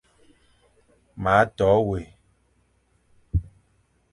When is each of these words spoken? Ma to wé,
Ma 1.23 1.35
to 1.57 1.69
wé, 1.87 1.99